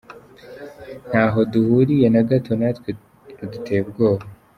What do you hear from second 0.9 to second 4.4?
Ntaho duhuriye na gato natwe ruduteye ubwoba!